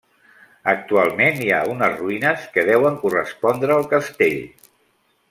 [0.71, 4.41] Actualment hi ha unes ruïnes que deuen correspondre al castell.